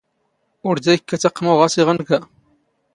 ⵓⵔ 0.67 0.75
ⴷⴰ 0.83 0.91
ⵉⴽⴽⴰⵜ 0.95 1.23
ⴰⵇⵎⵓ 1.27 1.53
ⵖⴰⵙ 1.59 1.75
ⵉⵖⵏⴽⴰ 1.81 2.19